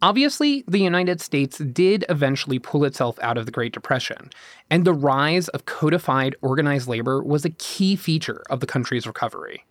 Obviously, 0.00 0.64
the 0.66 0.78
United 0.78 1.20
States 1.20 1.58
did 1.58 2.04
eventually 2.08 2.58
pull 2.58 2.84
itself 2.84 3.18
out 3.20 3.36
of 3.36 3.46
the 3.46 3.52
Great 3.52 3.72
Depression, 3.72 4.30
and 4.70 4.84
the 4.84 4.94
rise 4.94 5.48
of 5.48 5.66
codified 5.66 6.34
organized 6.40 6.88
labor 6.88 7.22
was 7.22 7.44
a 7.44 7.50
key 7.50 7.94
feature 7.96 8.42
of 8.48 8.60
the 8.60 8.66
country's 8.66 9.06
recovery. 9.06 9.64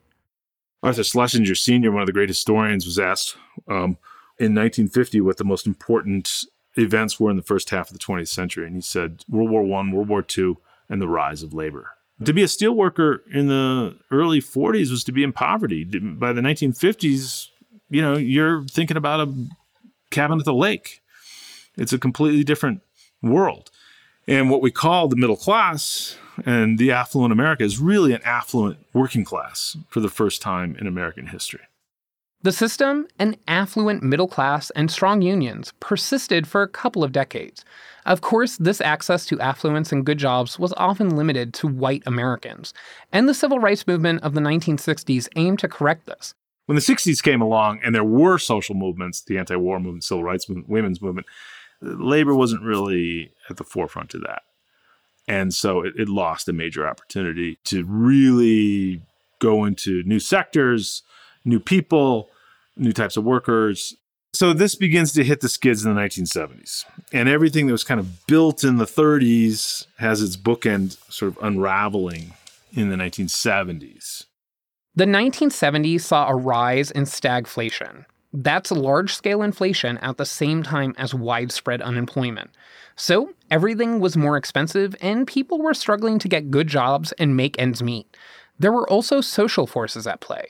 Arthur 0.83 1.03
Schlesinger 1.03 1.55
Sr., 1.55 1.91
one 1.91 2.01
of 2.01 2.07
the 2.07 2.13
great 2.13 2.29
historians, 2.29 2.85
was 2.85 2.99
asked 2.99 3.35
um, 3.67 3.97
in 4.39 4.53
1950 4.53 5.21
what 5.21 5.37
the 5.37 5.43
most 5.43 5.65
important 5.65 6.43
events 6.75 7.19
were 7.19 7.31
in 7.31 7.37
the 7.37 7.43
first 7.43 7.69
half 7.71 7.89
of 7.89 7.97
the 7.97 8.03
20th 8.03 8.27
century, 8.27 8.67
and 8.67 8.75
he 8.75 8.81
said 8.81 9.23
World 9.27 9.49
War 9.49 9.63
I, 9.63 9.91
World 9.91 10.09
War 10.09 10.25
II, 10.37 10.57
and 10.89 11.01
the 11.01 11.07
rise 11.07 11.43
of 11.43 11.53
labor. 11.53 11.89
To 12.23 12.33
be 12.33 12.43
a 12.43 12.47
steelworker 12.47 13.19
in 13.31 13.47
the 13.47 13.95
early 14.09 14.41
40s 14.41 14.89
was 14.89 15.03
to 15.03 15.11
be 15.11 15.23
in 15.23 15.33
poverty. 15.33 15.83
By 15.83 16.33
the 16.33 16.41
1950s, 16.41 17.49
you 17.89 18.01
know, 18.01 18.15
you're 18.15 18.63
thinking 18.65 18.97
about 18.97 19.27
a 19.27 19.33
cabin 20.09 20.39
at 20.39 20.45
the 20.45 20.53
lake. 20.53 21.01
It's 21.77 21.93
a 21.93 21.99
completely 21.99 22.43
different 22.43 22.81
world. 23.21 23.69
And 24.27 24.49
what 24.49 24.61
we 24.61 24.71
call 24.71 25.07
the 25.07 25.15
middle 25.15 25.37
class 25.37 26.17
and 26.45 26.77
the 26.77 26.91
affluent 26.91 27.31
America 27.31 27.63
is 27.63 27.79
really 27.79 28.13
an 28.13 28.21
affluent 28.23 28.77
working 28.93 29.23
class 29.23 29.77
for 29.89 30.01
the 30.01 30.09
first 30.09 30.41
time 30.41 30.75
in 30.79 30.85
American 30.85 31.27
history. 31.27 31.61
The 32.43 32.51
system, 32.51 33.07
an 33.17 33.37
affluent 33.47 34.03
middle 34.03 34.27
class, 34.27 34.69
and 34.71 34.91
strong 34.91 35.21
unions 35.21 35.73
persisted 35.79 36.45
for 36.45 36.61
a 36.61 36.67
couple 36.67 37.03
of 37.03 37.11
decades. 37.11 37.65
Of 38.05 38.21
course, 38.21 38.57
this 38.57 38.79
access 38.79 39.25
to 39.27 39.39
affluence 39.39 39.91
and 39.91 40.05
good 40.05 40.19
jobs 40.19 40.59
was 40.59 40.73
often 40.77 41.15
limited 41.15 41.53
to 41.55 41.67
white 41.67 42.03
Americans, 42.05 42.73
and 43.11 43.27
the 43.27 43.33
civil 43.33 43.59
rights 43.59 43.87
movement 43.87 44.21
of 44.21 44.33
the 44.33 44.41
1960s 44.41 45.27
aimed 45.35 45.59
to 45.59 45.67
correct 45.67 46.05
this. 46.05 46.35
When 46.67 46.75
the 46.75 46.81
60s 46.81 47.23
came 47.23 47.41
along 47.41 47.79
and 47.83 47.95
there 47.95 48.03
were 48.03 48.37
social 48.37 48.75
movements, 48.75 49.21
the 49.21 49.37
anti 49.39 49.55
war 49.55 49.79
movement, 49.79 50.03
civil 50.03 50.23
rights 50.23 50.47
movement, 50.47 50.69
women's 50.69 51.01
movement, 51.01 51.25
labor 51.81 52.35
wasn't 52.35 52.63
really 52.63 53.31
at 53.49 53.57
the 53.57 53.63
forefront 53.63 54.13
of 54.13 54.21
that. 54.21 54.43
And 55.27 55.53
so 55.53 55.81
it, 55.81 55.93
it 55.97 56.09
lost 56.09 56.47
a 56.47 56.53
major 56.53 56.87
opportunity 56.87 57.57
to 57.65 57.83
really 57.85 59.01
go 59.39 59.65
into 59.65 60.03
new 60.03 60.19
sectors, 60.19 61.03
new 61.43 61.59
people, 61.59 62.29
new 62.75 62.93
types 62.93 63.17
of 63.17 63.23
workers, 63.23 63.95
so 64.37 64.53
this 64.53 64.75
begins 64.75 65.13
to 65.13 65.23
hit 65.23 65.41
the 65.41 65.49
skids 65.49 65.83
in 65.83 65.95
the 65.95 65.99
1970s. 65.99 66.85
And 67.11 67.27
everything 67.27 67.65
that 67.65 67.71
was 67.71 67.83
kind 67.83 67.99
of 67.99 68.27
built 68.27 68.63
in 68.63 68.77
the 68.77 68.85
30s 68.85 69.87
has 69.97 70.21
its 70.21 70.37
bookend 70.37 70.97
sort 71.11 71.35
of 71.35 71.43
unraveling 71.43 72.33
in 72.71 72.89
the 72.89 72.95
1970s. 72.95 74.25
The 74.95 75.05
1970s 75.05 76.01
saw 76.01 76.27
a 76.27 76.35
rise 76.35 76.91
in 76.91 77.05
stagflation. 77.05 78.05
That's 78.33 78.71
large 78.71 79.13
scale 79.13 79.41
inflation 79.41 79.97
at 79.99 80.17
the 80.17 80.25
same 80.25 80.63
time 80.63 80.93
as 80.97 81.13
widespread 81.13 81.81
unemployment. 81.81 82.51
So 82.95 83.33
everything 83.49 83.99
was 83.99 84.17
more 84.17 84.37
expensive, 84.37 84.95
and 85.01 85.27
people 85.27 85.59
were 85.59 85.73
struggling 85.73 86.19
to 86.19 86.27
get 86.27 86.51
good 86.51 86.67
jobs 86.67 87.11
and 87.13 87.37
make 87.37 87.59
ends 87.59 87.81
meet. 87.81 88.17
There 88.59 88.71
were 88.71 88.89
also 88.89 89.21
social 89.21 89.67
forces 89.67 90.07
at 90.07 90.19
play 90.19 90.47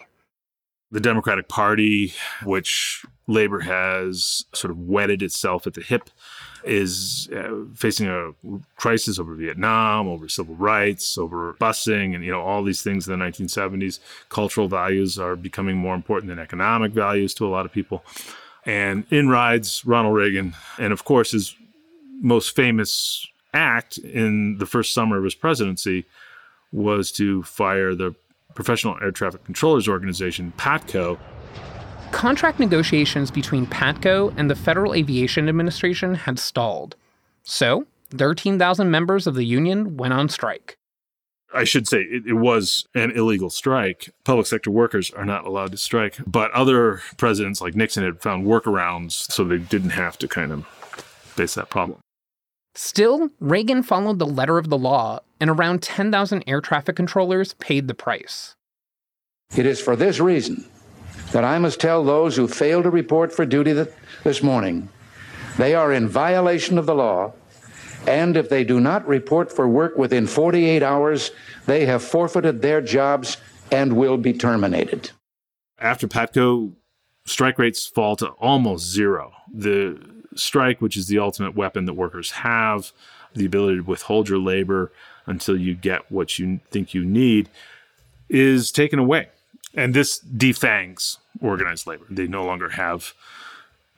the 0.91 0.99
Democratic 0.99 1.49
Party, 1.49 2.13
which 2.43 3.05
labor 3.27 3.59
has 3.61 4.45
sort 4.53 4.71
of 4.71 4.79
wedded 4.79 5.21
itself 5.21 5.67
at 5.67 5.73
the 5.73 5.81
hip, 5.81 6.09
is 6.67 7.29
uh, 7.35 7.65
facing 7.75 8.07
a 8.07 8.31
crisis 8.75 9.19
over 9.19 9.33
Vietnam, 9.35 10.07
over 10.07 10.27
civil 10.27 10.55
rights, 10.55 11.17
over 11.17 11.53
busing, 11.59 12.13
and 12.13 12.23
you 12.23 12.31
know 12.31 12.41
all 12.41 12.63
these 12.63 12.81
things 12.81 13.07
in 13.07 13.17
the 13.17 13.25
1970s. 13.25 13.99
Cultural 14.29 14.67
values 14.67 15.17
are 15.17 15.35
becoming 15.35 15.77
more 15.77 15.95
important 15.95 16.29
than 16.29 16.39
economic 16.39 16.91
values 16.91 17.33
to 17.35 17.45
a 17.45 17.49
lot 17.49 17.65
of 17.65 17.71
people. 17.71 18.03
And 18.65 19.05
in 19.11 19.29
rides 19.29 19.85
Ronald 19.85 20.15
Reagan, 20.15 20.53
and 20.77 20.91
of 20.91 21.05
course 21.05 21.31
his 21.31 21.55
most 22.21 22.55
famous 22.55 23.25
act 23.53 23.97
in 23.97 24.57
the 24.57 24.65
first 24.65 24.93
summer 24.93 25.17
of 25.17 25.23
his 25.23 25.35
presidency 25.35 26.05
was 26.71 27.11
to 27.13 27.43
fire 27.43 27.95
the 27.95 28.13
Professional 28.55 28.97
Air 29.01 29.11
Traffic 29.11 29.43
Controllers 29.43 29.87
Organization, 29.87 30.51
PATCO. 30.57 31.17
Contract 32.11 32.59
negotiations 32.59 33.31
between 33.31 33.67
PATCO 33.67 34.33
and 34.37 34.49
the 34.49 34.55
Federal 34.55 34.93
Aviation 34.93 35.47
Administration 35.49 36.15
had 36.15 36.39
stalled. 36.39 36.95
So, 37.43 37.85
13,000 38.11 38.89
members 38.89 39.27
of 39.27 39.35
the 39.35 39.43
union 39.43 39.97
went 39.97 40.13
on 40.13 40.29
strike. 40.29 40.77
I 41.53 41.63
should 41.63 41.87
say 41.87 41.99
it, 41.99 42.23
it, 42.27 42.33
was 42.33 42.85
an 42.93 43.11
illegal 43.11 43.49
strike. 43.49 44.09
Public 44.23 44.47
sector 44.47 44.69
workers 44.69 45.11
are 45.11 45.25
not 45.25 45.45
allowed 45.45 45.71
to 45.71 45.77
strike, 45.77 46.17
but 46.25 46.51
other 46.51 47.01
presidents 47.17 47.61
like 47.61 47.75
Nixon 47.75 48.03
had 48.03 48.21
found 48.21 48.45
workarounds 48.45 49.11
so 49.31 49.43
they 49.43 49.57
didn't 49.57 49.91
have 49.91 50.17
to 50.19 50.27
kind 50.27 50.51
of 50.51 50.65
face 50.67 51.55
that 51.55 51.69
problem. 51.69 51.99
Still, 52.75 53.29
Reagan 53.39 53.81
followed 53.81 54.19
the 54.19 54.27
letter 54.27 54.57
of 54.57 54.69
the 54.69 54.77
law, 54.77 55.19
and 55.39 55.49
around 55.49 55.81
10,000 55.81 56.43
air 56.45 56.61
traffic 56.61 56.95
controllers 56.95 57.53
paid 57.55 57.87
the 57.87 57.93
price. 57.93 58.55
It 59.55 59.65
is 59.65 59.81
for 59.81 59.95
this 59.95 60.19
reason 60.19 60.65
that 61.31 61.43
I 61.43 61.59
must 61.59 61.79
tell 61.79 62.03
those 62.03 62.35
who 62.35 62.47
fail 62.47 62.83
to 62.83 62.89
report 62.89 63.33
for 63.33 63.45
duty 63.45 63.73
this 64.23 64.41
morning 64.41 64.89
they 65.57 65.73
are 65.73 65.91
in 65.91 66.07
violation 66.07 66.77
of 66.77 66.85
the 66.85 66.93
law, 66.93 67.33
and 68.07 68.37
if 68.37 68.47
they 68.47 68.63
do 68.63 68.79
not 68.79 69.07
report 69.07 69.51
for 69.51 69.67
work 69.67 69.97
within 69.97 70.27
48 70.27 70.83
hours, 70.83 71.31
they 71.65 71.85
have 71.87 72.03
forfeited 72.03 72.61
their 72.61 72.79
jobs 72.79 73.37
and 73.71 73.97
will 73.97 74.17
be 74.17 74.33
terminated. 74.33 75.11
After 75.79 76.07
PATCO, 76.07 76.73
strike 77.25 77.57
rates 77.57 77.87
fall 77.87 78.15
to 78.17 78.27
almost 78.39 78.85
zero. 78.85 79.33
The 79.51 79.99
strike, 80.35 80.79
which 80.79 80.95
is 80.95 81.07
the 81.07 81.19
ultimate 81.19 81.55
weapon 81.55 81.85
that 81.85 81.95
workers 81.95 82.31
have, 82.31 82.91
the 83.33 83.45
ability 83.45 83.77
to 83.77 83.83
withhold 83.83 84.29
your 84.29 84.39
labor 84.39 84.91
until 85.25 85.57
you 85.57 85.73
get 85.73 86.11
what 86.11 86.37
you 86.37 86.59
think 86.69 86.93
you 86.93 87.03
need, 87.03 87.49
is 88.29 88.71
taken 88.71 88.99
away. 88.99 89.29
And 89.77 89.93
this 89.93 90.19
defangs 90.19 91.19
organized 91.39 91.85
labor. 91.85 92.05
They 92.09 92.27
no 92.27 92.43
longer 92.43 92.69
have 92.69 93.13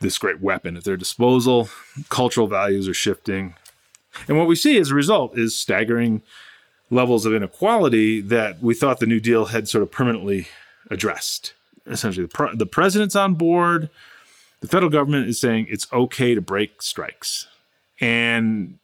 this 0.01 0.17
great 0.17 0.41
weapon 0.41 0.77
at 0.77 0.83
their 0.83 0.97
disposal. 0.97 1.69
Cultural 2.09 2.47
values 2.47 2.87
are 2.87 2.93
shifting. 2.93 3.55
And 4.27 4.37
what 4.37 4.47
we 4.47 4.55
see 4.55 4.77
as 4.77 4.91
a 4.91 4.95
result 4.95 5.37
is 5.37 5.55
staggering 5.55 6.21
levels 6.89 7.25
of 7.25 7.33
inequality 7.33 8.19
that 8.21 8.61
we 8.61 8.73
thought 8.73 8.99
the 8.99 9.05
New 9.05 9.19
Deal 9.19 9.45
had 9.45 9.69
sort 9.69 9.81
of 9.81 9.91
permanently 9.91 10.47
addressed. 10.91 11.53
Essentially, 11.85 12.25
the, 12.25 12.31
pre- 12.31 12.55
the 12.55 12.65
president's 12.65 13.15
on 13.15 13.35
board, 13.35 13.89
the 14.59 14.67
federal 14.67 14.91
government 14.91 15.29
is 15.29 15.39
saying 15.39 15.67
it's 15.69 15.87
okay 15.93 16.35
to 16.35 16.41
break 16.41 16.81
strikes. 16.81 17.47
And 18.01 18.79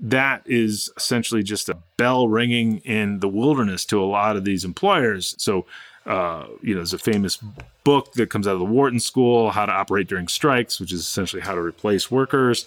that 0.00 0.42
is 0.46 0.90
essentially 0.96 1.42
just 1.42 1.68
a 1.68 1.78
bell 1.96 2.28
ringing 2.28 2.78
in 2.78 3.20
the 3.20 3.28
wilderness 3.28 3.84
to 3.86 4.02
a 4.02 4.04
lot 4.04 4.36
of 4.36 4.44
these 4.44 4.64
employers. 4.64 5.34
So 5.38 5.66
Uh, 6.06 6.46
you 6.62 6.72
know, 6.72 6.80
there's 6.80 6.94
a 6.94 6.98
famous 6.98 7.38
book 7.84 8.14
that 8.14 8.30
comes 8.30 8.48
out 8.48 8.54
of 8.54 8.58
the 8.58 8.64
Wharton 8.64 8.98
School, 8.98 9.50
How 9.50 9.66
to 9.66 9.72
Operate 9.72 10.08
During 10.08 10.28
Strikes, 10.28 10.80
which 10.80 10.92
is 10.92 11.00
essentially 11.00 11.42
how 11.42 11.54
to 11.54 11.60
replace 11.60 12.10
workers. 12.10 12.66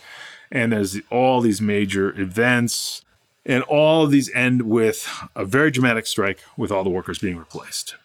And 0.52 0.72
there's 0.72 1.00
all 1.10 1.42
these 1.42 1.60
major 1.60 2.18
events, 2.18 3.04
and 3.44 3.64
all 3.64 4.06
of 4.06 4.12
these 4.12 4.32
end 4.36 4.62
with 4.62 5.10
a 5.36 5.46
very 5.46 5.72
dramatic 5.72 6.06
strike 6.06 6.42
with 6.56 6.72
all 6.72 6.84
the 6.84 6.92
workers 6.92 7.18
being 7.18 7.38
replaced. 7.38 7.96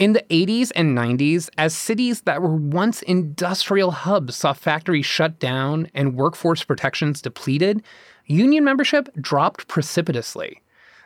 In 0.00 0.14
the 0.14 0.24
80s 0.30 0.72
and 0.74 0.98
90s, 0.98 1.48
as 1.56 1.72
cities 1.72 2.22
that 2.22 2.42
were 2.42 2.56
once 2.56 3.02
industrial 3.02 3.92
hubs 3.92 4.34
saw 4.34 4.52
factories 4.52 5.06
shut 5.06 5.38
down 5.38 5.88
and 5.94 6.16
workforce 6.16 6.64
protections 6.64 7.22
depleted, 7.22 7.84
union 8.30 8.64
membership 8.64 9.08
dropped 9.20 9.68
precipitously. 9.68 10.62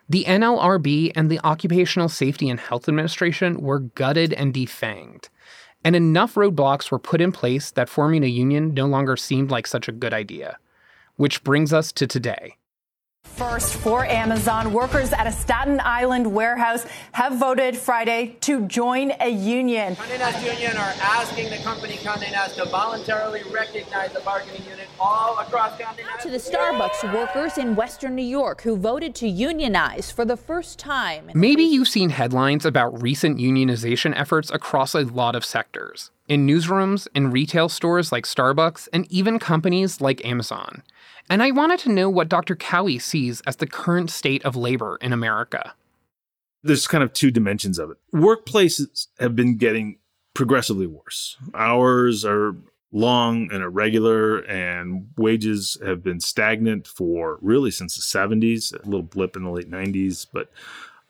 The 0.09 0.25
NLRB 0.25 1.12
and 1.14 1.31
the 1.31 1.40
Occupational 1.40 2.09
Safety 2.09 2.50
and 2.50 2.61
Health 2.61 2.88
Administration 2.88 3.61
were 3.61 3.78
gutted 3.78 4.33
and 4.35 4.52
defanged. 4.52 5.28
And 5.83 5.97
enough 5.97 6.35
roadblocks 6.35 6.90
were 6.90 6.99
put 6.99 7.21
in 7.21 7.33
place 7.33 7.71
that 7.73 7.88
forming 7.88 8.25
a 8.25 8.28
union 8.28 8.75
no 8.75 8.87
longer 8.87 9.16
seemed 9.16 9.50
like 9.50 9.66
such 9.66 9.88
a 9.88 9.93
good 9.93 10.12
idea. 10.12 10.59
Which 11.16 11.45
brings 11.45 11.73
us 11.73 11.93
to 11.93 12.07
today. 12.07 12.57
First, 13.35 13.75
for 13.75 14.05
Amazon, 14.07 14.73
workers 14.73 15.12
at 15.12 15.26
a 15.26 15.33
Staten 15.33 15.81
Island 15.83 16.33
warehouse 16.33 16.87
have 17.11 17.37
voted 17.37 17.76
Friday 17.76 18.37
to 18.43 18.64
join 18.69 19.12
a 19.19 19.29
union. 19.29 19.97
Condé 19.97 20.21
Nast 20.21 20.47
Union 20.47 20.76
are 20.76 20.95
asking 21.03 21.50
the 21.50 21.57
company 21.64 21.95
Condé 21.95 22.31
Nast 22.31 22.55
to 22.59 22.64
voluntarily 22.67 23.43
recognize 23.53 24.12
the 24.12 24.21
bargaining 24.21 24.62
unit 24.71 24.87
all 25.00 25.37
across 25.41 25.73
Condé 25.81 26.05
Nast. 26.07 26.23
To 26.23 26.31
the 26.31 26.37
Starbucks 26.37 27.12
workers 27.12 27.59
in 27.59 27.75
Western 27.75 28.14
New 28.14 28.23
York 28.23 28.62
who 28.62 28.76
voted 28.76 29.17
to 29.17 29.26
unionize 29.26 30.12
for 30.12 30.25
the 30.25 30.37
first 30.37 30.79
time. 30.79 31.29
Maybe 31.35 31.64
you've 31.64 31.88
seen 31.88 32.11
headlines 32.11 32.64
about 32.64 33.03
recent 33.03 33.38
unionization 33.38 34.17
efforts 34.17 34.53
across 34.53 34.95
a 34.95 35.00
lot 35.00 35.35
of 35.35 35.45
sectors. 35.45 36.12
In 36.29 36.47
newsrooms, 36.47 37.09
in 37.17 37.33
retail 37.33 37.69
stores 37.69 38.12
like 38.12 38.26
Starbucks, 38.26 38.88
and 38.93 39.11
even 39.11 39.41
companies 39.41 40.00
like 40.00 40.25
Amazon. 40.25 40.85
And 41.31 41.43
I 41.43 41.50
wanted 41.50 41.81
to 41.81 41.93
know 41.93 42.11
what 42.11 42.28
Dr. 42.28 42.54
Cowie 42.54 42.99
sees 42.99 43.40
as 43.43 43.57
the 43.57 43.66
current 43.66 44.11
state 44.11 44.45
of 44.45 44.57
labor 44.57 44.99
in 45.00 45.12
America. 45.12 45.75
There's 46.62 46.87
kind 46.87 47.04
of 47.04 47.12
two 47.12 47.31
dimensions 47.31 47.78
of 47.78 47.90
it. 47.90 47.99
Workplaces 48.14 49.09
have 49.19 49.35
been 49.37 49.57
getting 49.57 49.99
progressively 50.35 50.87
worse. 50.87 51.37
Hours 51.54 52.25
are 52.25 52.54
long 52.93 53.49
and 53.52 53.62
irregular, 53.62 54.38
and 54.38 55.09
wages 55.16 55.76
have 55.85 56.02
been 56.02 56.21
stagnant 56.21 56.87
for 56.87 57.38
really 57.43 57.71
since 57.71 57.97
the 57.97 58.02
70s, 58.02 58.73
a 58.73 58.85
little 58.85 59.02
blip 59.02 59.37
in 59.37 59.45
the 59.45 59.50
late 59.50 59.71
90s, 59.71 60.26
but 60.33 60.50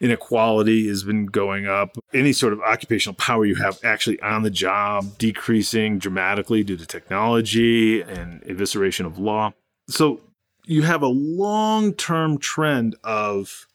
inequality 0.01 0.89
has 0.89 1.05
been 1.05 1.27
going 1.27 1.67
up. 1.67 1.97
Any 2.13 2.33
sort 2.33 2.53
of 2.53 2.61
occupational 2.61 3.15
power 3.15 3.45
you 3.45 3.57
have 3.57 3.79
actually 3.85 4.21
on 4.21 4.43
the 4.43 4.51
job 4.51 5.19
decreasing 5.19 5.99
dramatically 5.99 6.65
due 6.65 6.77
to 6.77 6.87
technology 6.87 8.03
and 8.03 8.43
evisceration 8.43 9.07
of 9.07 9.19
law. 9.19 9.53
So 9.89 10.21
you 10.65 10.83
have 10.83 11.03
a 11.03 11.09
long 11.09 11.93
term 11.95 12.39
trend 12.39 12.97
of 13.05 13.67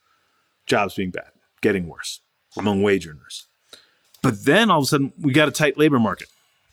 jobs 0.66 0.96
being 0.96 1.12
bad, 1.12 1.32
getting 1.62 1.88
worse 1.88 2.22
among 2.58 2.82
wage 2.82 3.08
earners. 3.08 3.48
But 4.22 4.46
then 4.46 4.70
all 4.70 4.80
of 4.80 4.84
a 4.84 4.88
sudden, 4.88 5.14
we 5.20 5.32
got 5.32 5.48
a 5.48 5.52
tight 5.52 5.78
labor 5.78 6.00
market, 6.00 6.28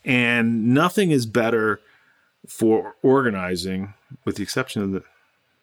and 0.05 0.75
nothing 0.75 1.11
is 1.11 1.27
better 1.27 1.81
for 2.49 2.97
organizing, 3.03 3.95
with 4.25 4.37
the 4.37 4.43
exception 4.43 4.83
of 4.83 4.93
the 4.93 5.03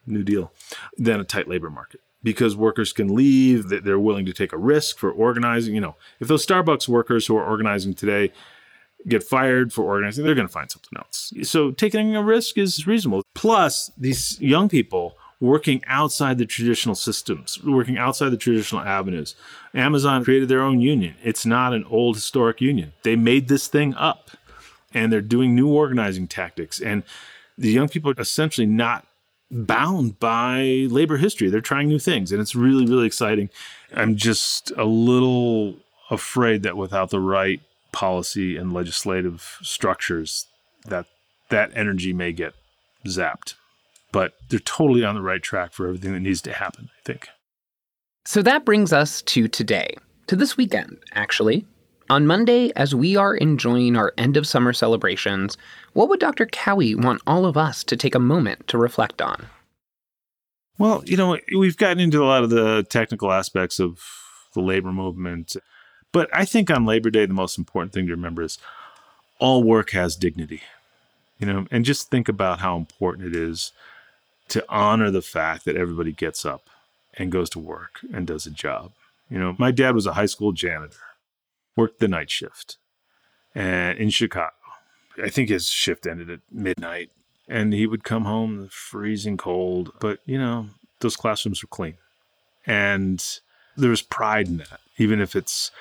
New 0.05 0.23
Deal, 0.23 0.51
than 0.97 1.19
a 1.19 1.25
tight 1.25 1.47
labor 1.47 1.69
market 1.69 2.01
because 2.23 2.55
workers 2.55 2.93
can 2.93 3.13
leave, 3.13 3.67
they're 3.67 3.99
willing 3.99 4.25
to 4.25 4.33
take 4.33 4.53
a 4.53 4.57
risk 4.57 4.97
for 4.97 5.11
organizing. 5.11 5.75
You 5.75 5.81
know, 5.81 5.95
if 6.19 6.27
those 6.27 6.45
Starbucks 6.45 6.87
workers 6.87 7.27
who 7.27 7.35
are 7.35 7.45
organizing 7.45 7.93
today 7.93 8.31
get 9.07 9.23
fired 9.23 9.73
for 9.73 9.83
organizing, 9.83 10.23
they're 10.23 10.35
going 10.35 10.47
to 10.47 10.53
find 10.53 10.71
something 10.71 10.97
else. 10.97 11.33
So 11.43 11.71
taking 11.71 12.15
a 12.15 12.23
risk 12.23 12.57
is 12.57 12.87
reasonable. 12.87 13.23
Plus, 13.33 13.91
these 13.97 14.39
young 14.39 14.69
people 14.69 15.15
working 15.43 15.83
outside 15.87 16.37
the 16.37 16.45
traditional 16.45 16.95
systems, 16.95 17.61
working 17.63 17.97
outside 17.97 18.29
the 18.29 18.37
traditional 18.37 18.81
avenues. 18.81 19.35
Amazon 19.73 20.23
created 20.23 20.47
their 20.47 20.61
own 20.61 20.79
union. 20.79 21.15
It's 21.21 21.45
not 21.45 21.73
an 21.73 21.83
old 21.89 22.15
historic 22.15 22.61
union. 22.61 22.93
They 23.03 23.17
made 23.17 23.49
this 23.49 23.67
thing 23.67 23.93
up 23.95 24.31
and 24.93 25.11
they're 25.11 25.19
doing 25.19 25.53
new 25.53 25.67
organizing 25.67 26.29
tactics. 26.29 26.79
And 26.79 27.03
the 27.57 27.71
young 27.71 27.89
people 27.89 28.11
are 28.11 28.21
essentially 28.21 28.67
not 28.67 29.05
bound 29.51 30.17
by 30.17 30.87
labor 30.89 31.17
history. 31.17 31.49
They're 31.49 31.59
trying 31.59 31.89
new 31.89 31.99
things 31.99 32.31
and 32.31 32.39
it's 32.39 32.55
really, 32.55 32.85
really 32.85 33.05
exciting. 33.05 33.49
I'm 33.93 34.15
just 34.15 34.71
a 34.77 34.85
little 34.85 35.75
afraid 36.09 36.63
that 36.63 36.77
without 36.77 37.09
the 37.09 37.19
right 37.19 37.59
policy 37.93 38.57
and 38.57 38.73
legislative 38.73 39.57
structures 39.61 40.47
that 40.85 41.05
that 41.49 41.71
energy 41.75 42.11
may 42.11 42.33
get 42.33 42.53
zapped. 43.07 43.55
But 44.11 44.33
they're 44.49 44.59
totally 44.59 45.05
on 45.05 45.15
the 45.15 45.21
right 45.21 45.41
track 45.41 45.71
for 45.71 45.87
everything 45.87 46.13
that 46.13 46.19
needs 46.19 46.41
to 46.41 46.53
happen, 46.53 46.89
I 46.91 47.01
think. 47.05 47.29
So 48.25 48.41
that 48.41 48.65
brings 48.65 48.93
us 48.93 49.21
to 49.23 49.47
today, 49.47 49.95
to 50.27 50.35
this 50.35 50.57
weekend, 50.57 50.97
actually. 51.13 51.65
On 52.09 52.27
Monday, 52.27 52.71
as 52.75 52.93
we 52.93 53.15
are 53.15 53.35
enjoying 53.35 53.95
our 53.95 54.13
end 54.17 54.37
of 54.37 54.45
summer 54.45 54.73
celebrations, 54.73 55.57
what 55.93 56.09
would 56.09 56.19
Dr. 56.19 56.45
Cowie 56.45 56.95
want 56.95 57.21
all 57.25 57.45
of 57.45 57.57
us 57.57 57.83
to 57.85 57.97
take 57.97 58.13
a 58.13 58.19
moment 58.19 58.67
to 58.67 58.77
reflect 58.77 59.21
on? 59.21 59.47
Well, 60.77 61.01
you 61.05 61.17
know, 61.17 61.37
we've 61.57 61.77
gotten 61.77 61.99
into 61.99 62.23
a 62.23 62.25
lot 62.25 62.43
of 62.43 62.49
the 62.49 62.85
technical 62.89 63.31
aspects 63.31 63.79
of 63.79 63.99
the 64.53 64.61
labor 64.61 64.91
movement 64.91 65.55
but 66.13 66.29
I 66.31 66.45
think 66.45 66.71
on 66.71 66.85
Labor 66.85 67.09
Day, 67.09 67.25
the 67.25 67.33
most 67.33 67.57
important 67.57 67.91
thing 67.91 68.05
to 68.07 68.13
remember 68.13 68.41
is 68.41 68.57
all 69.39 69.63
work 69.63 69.91
has 69.91 70.15
dignity. 70.15 70.61
You 71.39 71.47
know, 71.47 71.65
and 71.71 71.83
just 71.83 72.09
think 72.09 72.29
about 72.29 72.59
how 72.59 72.77
important 72.77 73.27
it 73.27 73.35
is 73.35 73.73
to 74.49 74.63
honor 74.69 75.11
the 75.11 75.21
fact 75.21 75.65
that 75.65 75.75
everybody 75.75 76.13
gets 76.13 76.45
up 76.45 76.69
and 77.15 77.31
goes 77.31 77.49
to 77.49 77.59
work 77.59 77.99
and 78.13 78.25
does 78.25 78.45
a 78.45 78.51
job. 78.51 78.91
You 79.29 79.39
know, 79.39 79.55
my 79.57 79.71
dad 79.71 79.95
was 79.95 80.05
a 80.05 80.13
high 80.13 80.27
school 80.27 80.51
janitor, 80.51 80.99
worked 81.75 81.99
the 81.99 82.07
night 82.07 82.29
shift, 82.29 82.77
and 83.55 83.97
in 83.97 84.09
Chicago. 84.09 84.53
I 85.21 85.29
think 85.29 85.49
his 85.49 85.69
shift 85.69 86.07
ended 86.07 86.29
at 86.29 86.39
midnight, 86.51 87.09
and 87.47 87.73
he 87.73 87.87
would 87.87 88.03
come 88.03 88.25
home 88.25 88.69
freezing 88.71 89.37
cold. 89.37 89.91
But 89.99 90.19
you 90.25 90.37
know, 90.37 90.69
those 90.99 91.15
classrooms 91.15 91.63
were 91.63 91.67
clean, 91.67 91.97
and 92.65 93.23
there 93.75 93.89
was 93.89 94.01
pride 94.01 94.47
in 94.47 94.57
that, 94.57 94.79
even 94.97 95.19
if 95.19 95.35
it's 95.35 95.71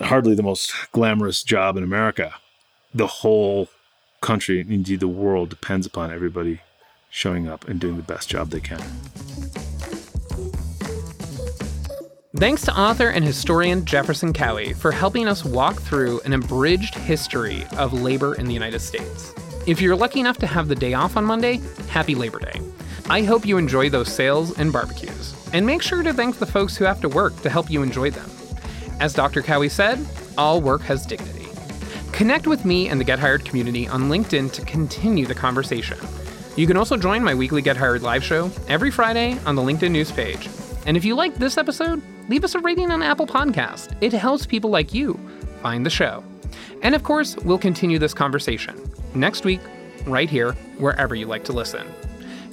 hardly 0.00 0.34
the 0.34 0.42
most 0.42 0.72
glamorous 0.92 1.42
job 1.42 1.76
in 1.76 1.82
America. 1.82 2.34
The 2.94 3.06
whole 3.06 3.68
country, 4.20 4.60
indeed 4.60 5.00
the 5.00 5.08
world, 5.08 5.50
depends 5.50 5.86
upon 5.86 6.10
everybody 6.10 6.60
showing 7.10 7.48
up 7.48 7.68
and 7.68 7.80
doing 7.80 7.96
the 7.96 8.02
best 8.02 8.28
job 8.28 8.50
they 8.50 8.60
can. 8.60 8.82
Thanks 12.36 12.62
to 12.66 12.78
author 12.78 13.08
and 13.08 13.24
historian 13.24 13.86
Jefferson 13.86 14.34
Cowie 14.34 14.74
for 14.74 14.92
helping 14.92 15.26
us 15.26 15.42
walk 15.42 15.80
through 15.80 16.20
an 16.20 16.34
abridged 16.34 16.94
history 16.94 17.64
of 17.78 17.94
labor 17.94 18.34
in 18.34 18.46
the 18.46 18.52
United 18.52 18.80
States. 18.80 19.32
If 19.66 19.80
you're 19.80 19.96
lucky 19.96 20.20
enough 20.20 20.36
to 20.38 20.46
have 20.46 20.68
the 20.68 20.74
day 20.74 20.92
off 20.92 21.16
on 21.16 21.24
Monday, 21.24 21.62
happy 21.88 22.14
Labor 22.14 22.40
Day. 22.40 22.60
I 23.08 23.22
hope 23.22 23.46
you 23.46 23.56
enjoy 23.56 23.88
those 23.88 24.12
sales 24.12 24.56
and 24.58 24.70
barbecues. 24.70 25.34
And 25.54 25.64
make 25.64 25.80
sure 25.80 26.02
to 26.02 26.12
thank 26.12 26.38
the 26.38 26.44
folks 26.44 26.76
who 26.76 26.84
have 26.84 27.00
to 27.00 27.08
work 27.08 27.40
to 27.40 27.48
help 27.48 27.70
you 27.70 27.82
enjoy 27.82 28.10
them. 28.10 28.30
As 29.00 29.12
Dr. 29.12 29.42
Cowie 29.42 29.68
said, 29.68 30.04
all 30.38 30.60
work 30.60 30.82
has 30.82 31.04
dignity. 31.04 31.46
Connect 32.12 32.46
with 32.46 32.64
me 32.64 32.88
and 32.88 32.98
the 32.98 33.04
Get 33.04 33.18
Hired 33.18 33.44
community 33.44 33.86
on 33.86 34.04
LinkedIn 34.04 34.52
to 34.52 34.62
continue 34.62 35.26
the 35.26 35.34
conversation. 35.34 35.98
You 36.56 36.66
can 36.66 36.78
also 36.78 36.96
join 36.96 37.22
my 37.22 37.34
weekly 37.34 37.60
Get 37.60 37.76
Hired 37.76 38.02
live 38.02 38.24
show 38.24 38.50
every 38.68 38.90
Friday 38.90 39.38
on 39.44 39.54
the 39.54 39.62
LinkedIn 39.62 39.90
news 39.90 40.10
page. 40.10 40.48
And 40.86 40.96
if 40.96 41.04
you 41.04 41.14
like 41.14 41.34
this 41.34 41.58
episode, 41.58 42.00
leave 42.28 42.44
us 42.44 42.54
a 42.54 42.60
rating 42.60 42.90
on 42.90 43.02
Apple 43.02 43.26
Podcast. 43.26 43.94
It 44.00 44.14
helps 44.14 44.46
people 44.46 44.70
like 44.70 44.94
you 44.94 45.20
find 45.60 45.84
the 45.84 45.90
show. 45.90 46.24
And 46.82 46.94
of 46.94 47.02
course, 47.02 47.36
we'll 47.36 47.58
continue 47.58 47.98
this 47.98 48.14
conversation 48.14 48.80
next 49.14 49.44
week, 49.44 49.60
right 50.06 50.30
here, 50.30 50.52
wherever 50.78 51.14
you 51.14 51.26
like 51.26 51.44
to 51.44 51.52
listen. 51.52 51.86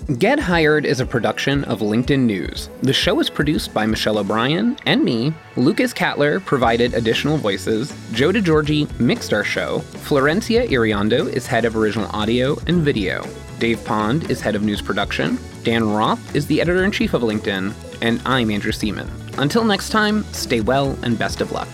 Get 0.04 0.38
Hired 0.38 0.86
is 0.86 1.00
a 1.00 1.06
production 1.06 1.64
of 1.64 1.80
LinkedIn 1.80 2.20
News. 2.20 2.70
The 2.82 2.92
show 2.92 3.22
is 3.22 3.30
produced 3.30 3.74
by 3.74 3.86
Michelle 3.86 4.18
O'Brien 4.18 4.76
and 4.86 5.02
me. 5.02 5.34
Lucas 5.56 5.94
Catler 5.94 6.44
provided 6.44 6.94
additional 6.94 7.38
voices. 7.38 7.94
Joe 8.12 8.34
DeGiorgi 8.34 9.00
mixed 9.00 9.32
our 9.32 9.46
show. 9.46 9.80
Florencia 9.80 10.68
Iriondo 10.68 11.32
is 11.32 11.48
head 11.48 11.64
of 11.64 11.78
original 11.78 12.10
audio 12.14 12.58
and 12.68 12.82
video. 12.82 13.26
Dave 13.60 13.82
Pond 13.86 14.30
is 14.30 14.42
head 14.42 14.56
of 14.56 14.64
news 14.64 14.82
production. 14.82 15.40
Dan 15.64 15.90
Roth 15.90 16.36
is 16.36 16.48
the 16.48 16.60
editor 16.60 16.84
in 16.84 16.92
chief 16.92 17.14
of 17.14 17.22
LinkedIn. 17.22 17.74
And 18.02 18.22
I'm 18.26 18.52
Andrew 18.52 18.74
Seaman. 18.74 19.10
Until 19.38 19.64
next 19.64 19.92
time, 19.92 20.26
stay 20.34 20.60
well 20.60 21.00
and 21.04 21.18
best 21.18 21.40
of 21.40 21.54
luck. 21.54 21.70